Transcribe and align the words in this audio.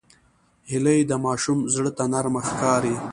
هیلۍ 0.71 0.99
د 1.05 1.11
ماشوم 1.25 1.59
زړه 1.73 1.91
ته 1.97 2.03
نرمه 2.13 2.41
ښکاري 2.49 2.95